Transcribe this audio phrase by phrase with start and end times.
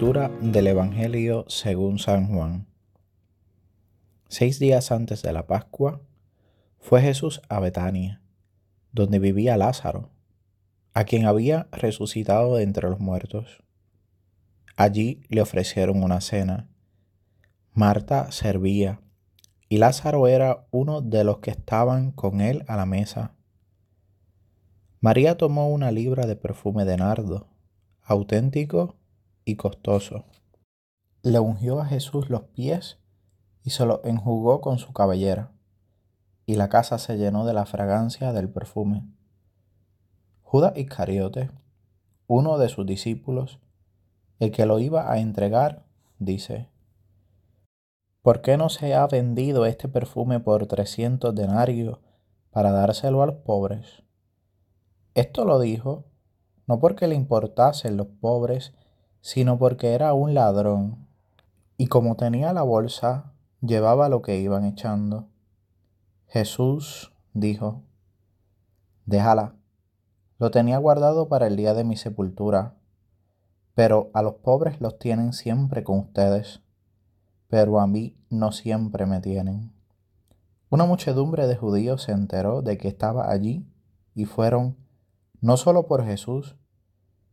[0.00, 2.66] Del Evangelio según San Juan.
[4.28, 6.00] Seis días antes de la Pascua,
[6.78, 8.22] fue Jesús a Betania,
[8.92, 10.08] donde vivía Lázaro,
[10.94, 13.62] a quien había resucitado de entre los muertos.
[14.74, 16.70] Allí le ofrecieron una cena.
[17.74, 19.02] Marta servía,
[19.68, 23.34] y Lázaro era uno de los que estaban con él a la mesa.
[24.98, 27.48] María tomó una libra de perfume de nardo,
[28.02, 28.99] auténtico
[29.56, 30.24] costoso.
[31.22, 32.98] Le ungió a Jesús los pies
[33.62, 35.52] y se los enjugó con su cabellera,
[36.46, 39.06] y la casa se llenó de la fragancia del perfume.
[40.42, 41.50] Judas Iscariote,
[42.26, 43.60] uno de sus discípulos,
[44.38, 45.84] el que lo iba a entregar,
[46.18, 46.70] dice,
[48.22, 51.98] ¿por qué no se ha vendido este perfume por trescientos denarios
[52.50, 54.02] para dárselo a los pobres?
[55.14, 56.10] Esto lo dijo
[56.70, 58.72] no porque le importasen los pobres,
[59.20, 61.06] sino porque era un ladrón,
[61.76, 65.28] y como tenía la bolsa, llevaba lo que iban echando.
[66.26, 67.82] Jesús dijo,
[69.06, 69.54] Déjala,
[70.38, 72.76] lo tenía guardado para el día de mi sepultura,
[73.74, 76.60] pero a los pobres los tienen siempre con ustedes,
[77.48, 79.72] pero a mí no siempre me tienen.
[80.68, 83.66] Una muchedumbre de judíos se enteró de que estaba allí
[84.14, 84.76] y fueron
[85.40, 86.56] no solo por Jesús,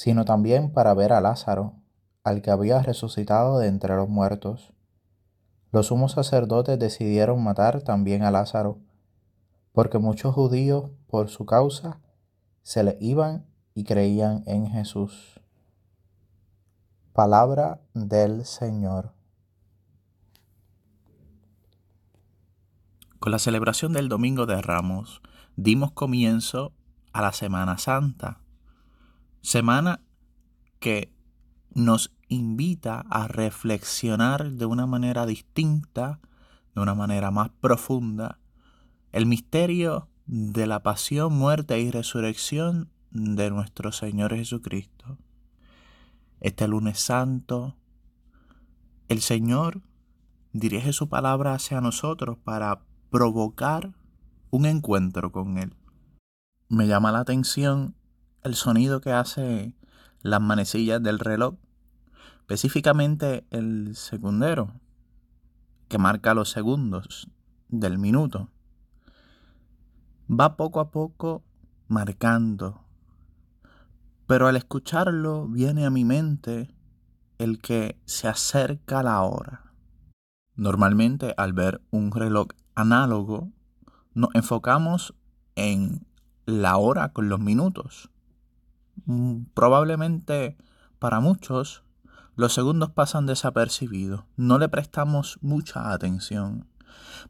[0.00, 1.74] sino también para ver a Lázaro,
[2.24, 4.72] al que había resucitado de entre los muertos.
[5.72, 8.78] Los sumos sacerdotes decidieron matar también a Lázaro,
[9.72, 12.00] porque muchos judíos, por su causa,
[12.62, 13.44] se le iban
[13.74, 15.38] y creían en Jesús.
[17.12, 19.12] Palabra del Señor.
[23.18, 25.20] Con la celebración del Domingo de Ramos
[25.56, 26.72] dimos comienzo
[27.12, 28.40] a la Semana Santa,
[29.42, 30.00] semana
[30.78, 31.12] que
[31.74, 36.20] nos invita a reflexionar de una manera distinta,
[36.74, 38.38] de una manera más profunda,
[39.12, 45.18] el misterio de la pasión, muerte y resurrección de nuestro Señor Jesucristo.
[46.40, 47.76] Este lunes santo,
[49.08, 49.82] el Señor
[50.52, 53.92] dirige su palabra hacia nosotros para provocar
[54.50, 55.74] un encuentro con Él
[56.70, 57.96] me llama la atención
[58.42, 59.74] el sonido que hace
[60.22, 61.54] las manecillas del reloj,
[62.40, 64.74] específicamente el segundero,
[65.88, 67.28] que marca los segundos
[67.68, 68.48] del minuto.
[70.30, 71.42] Va poco a poco
[71.88, 72.84] marcando,
[74.26, 76.74] pero al escucharlo viene a mi mente
[77.38, 79.72] el que se acerca la hora.
[80.54, 83.50] Normalmente al ver un reloj análogo,
[84.14, 85.14] nos enfocamos
[85.56, 86.06] en
[86.46, 88.10] la hora con los minutos.
[89.06, 90.56] Mm, probablemente
[90.98, 91.84] para muchos
[92.36, 96.66] los segundos pasan desapercibidos, no le prestamos mucha atención.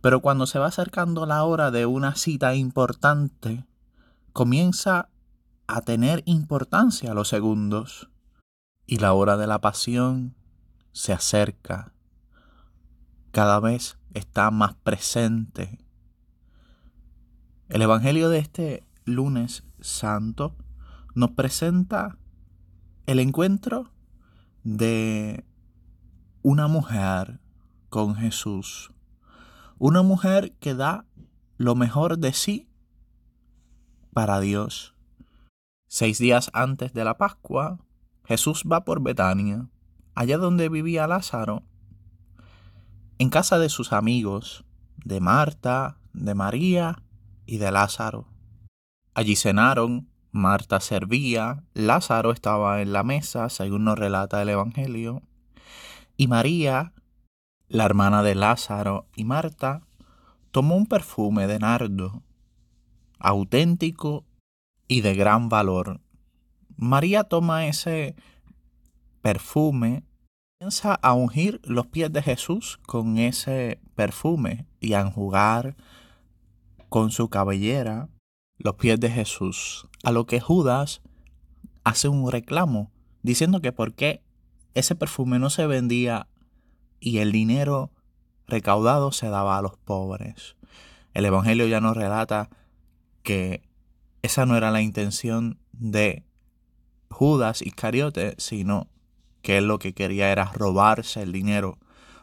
[0.00, 3.66] Pero cuando se va acercando la hora de una cita importante,
[4.32, 5.08] comienza
[5.66, 8.10] a tener importancia los segundos
[8.86, 10.34] y la hora de la pasión
[10.92, 11.92] se acerca.
[13.30, 15.78] Cada vez está más presente.
[17.68, 20.56] El Evangelio de este lunes santo
[21.14, 22.18] nos presenta
[23.06, 23.92] el encuentro
[24.62, 25.44] de
[26.42, 27.40] una mujer
[27.88, 28.92] con Jesús.
[29.78, 31.06] Una mujer que da
[31.56, 32.68] lo mejor de sí
[34.12, 34.94] para Dios.
[35.88, 37.78] Seis días antes de la Pascua,
[38.24, 39.68] Jesús va por Betania,
[40.14, 41.64] allá donde vivía Lázaro,
[43.18, 44.64] en casa de sus amigos,
[45.04, 47.02] de Marta, de María
[47.46, 48.28] y de Lázaro.
[49.14, 55.22] Allí cenaron, Marta servía, Lázaro estaba en la mesa, según nos relata el Evangelio,
[56.16, 56.92] y María,
[57.68, 59.82] la hermana de Lázaro y Marta,
[60.50, 62.22] tomó un perfume de nardo,
[63.18, 64.24] auténtico
[64.86, 66.00] y de gran valor.
[66.76, 68.14] María toma ese
[69.22, 70.04] perfume,
[70.58, 75.76] comienza a ungir los pies de Jesús con ese perfume y a enjugar
[76.88, 78.08] con su cabellera
[78.60, 81.00] los pies de Jesús, a lo que Judas
[81.82, 82.92] hace un reclamo,
[83.22, 84.22] diciendo que por qué
[84.74, 86.28] ese perfume no se vendía
[87.00, 87.90] y el dinero
[88.46, 90.56] recaudado se daba a los pobres.
[91.14, 92.50] El Evangelio ya nos relata
[93.22, 93.62] que
[94.22, 96.24] esa no era la intención de
[97.10, 98.88] Judas Iscariote, sino
[99.40, 101.78] que él lo que quería era robarse el dinero,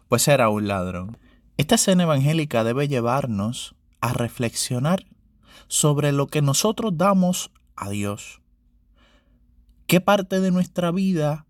[0.07, 1.17] pues era un ladrón.
[1.57, 5.05] Esta escena evangélica debe llevarnos a reflexionar
[5.67, 8.41] sobre lo que nosotros damos a Dios.
[9.87, 11.47] ¿Qué parte de nuestra vida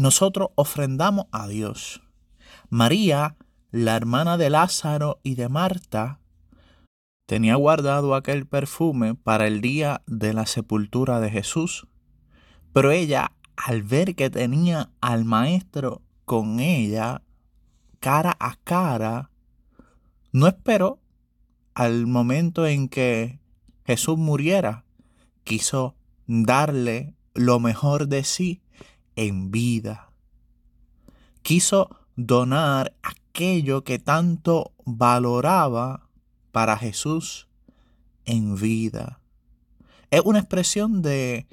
[0.00, 2.02] nosotros ofrendamos a Dios.
[2.68, 3.36] María,
[3.70, 6.20] la hermana de Lázaro y de Marta,
[7.26, 11.86] tenía guardado aquel perfume para el día de la sepultura de Jesús,
[12.72, 17.22] pero ella, al ver que tenía al maestro con ella,
[17.98, 19.30] cara a cara,
[20.32, 20.99] no esperó
[21.74, 23.40] al momento en que
[23.84, 24.84] Jesús muriera,
[25.44, 25.94] quiso
[26.26, 28.62] darle lo mejor de sí
[29.16, 30.10] en vida.
[31.42, 36.08] Quiso donar aquello que tanto valoraba
[36.52, 37.48] para Jesús
[38.24, 39.20] en vida.
[40.10, 41.46] Es una expresión de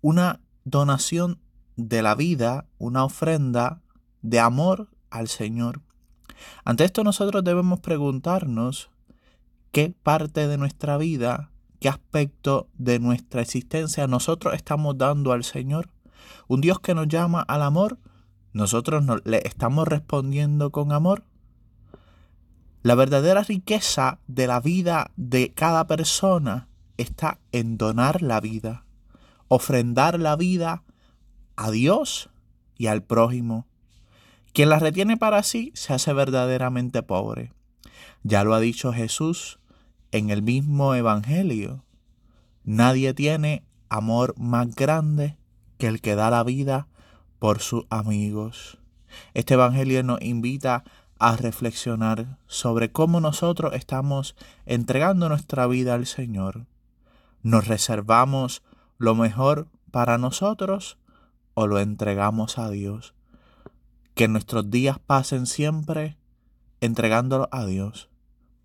[0.00, 1.38] una donación
[1.76, 3.82] de la vida, una ofrenda
[4.22, 5.82] de amor al Señor.
[6.64, 8.90] Ante esto nosotros debemos preguntarnos
[9.76, 11.50] qué parte de nuestra vida,
[11.80, 15.90] qué aspecto de nuestra existencia nosotros estamos dando al Señor.
[16.48, 17.98] Un Dios que nos llama al amor,
[18.54, 21.24] nosotros le estamos respondiendo con amor.
[22.80, 28.86] La verdadera riqueza de la vida de cada persona está en donar la vida,
[29.48, 30.84] ofrendar la vida
[31.54, 32.30] a Dios
[32.78, 33.66] y al prójimo.
[34.54, 37.52] Quien la retiene para sí se hace verdaderamente pobre.
[38.22, 39.58] Ya lo ha dicho Jesús
[40.16, 41.84] en el mismo Evangelio.
[42.64, 45.36] Nadie tiene amor más grande
[45.78, 46.88] que el que da la vida
[47.38, 48.78] por sus amigos.
[49.34, 50.84] Este Evangelio nos invita
[51.18, 54.36] a reflexionar sobre cómo nosotros estamos
[54.66, 56.66] entregando nuestra vida al Señor.
[57.42, 58.62] ¿Nos reservamos
[58.98, 60.98] lo mejor para nosotros
[61.54, 63.16] o lo entregamos a Dios?
[64.16, 66.16] que nuestros días pasen siempre
[66.80, 68.08] entregándolo a Dios,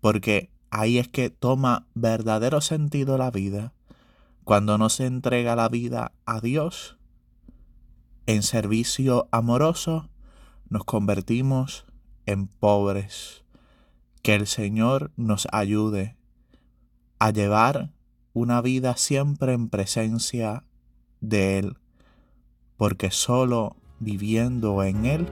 [0.00, 3.74] porque ahí es que toma verdadero sentido la vida.
[4.42, 6.96] Cuando no se entrega la vida a Dios,
[8.26, 10.08] en servicio amoroso,
[10.70, 11.84] nos convertimos
[12.24, 13.44] en pobres.
[14.22, 16.16] Que el Señor nos ayude
[17.18, 17.92] a llevar
[18.32, 20.64] una vida siempre en presencia
[21.20, 21.76] de Él,
[22.78, 25.26] porque solo viviendo en Él,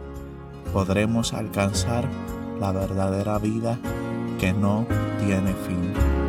[0.74, 2.06] podremos alcanzar
[2.60, 3.80] la verdadera vida
[4.40, 4.86] que no
[5.18, 6.19] tiene fin.